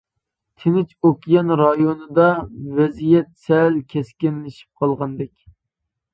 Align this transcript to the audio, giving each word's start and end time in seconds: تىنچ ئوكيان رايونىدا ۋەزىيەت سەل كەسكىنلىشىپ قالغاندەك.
تىنچ 0.61 0.95
ئوكيان 1.09 1.53
رايونىدا 1.61 2.25
ۋەزىيەت 2.81 3.31
سەل 3.45 3.79
كەسكىنلىشىپ 3.95 4.69
قالغاندەك. 4.83 5.33